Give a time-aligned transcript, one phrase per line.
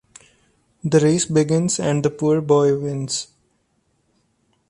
[0.83, 3.27] The race begins and the poor boy wins.